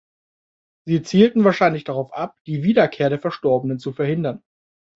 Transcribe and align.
Sie 0.87 1.03
zielen 1.03 1.43
wahrscheinlich 1.43 1.83
darauf 1.83 2.11
ab, 2.13 2.35
die 2.47 2.63
Wiederkehr 2.63 3.11
des 3.11 3.21
Verstorbenen 3.21 3.77
zu 3.77 3.93
verhindern. 3.93 4.41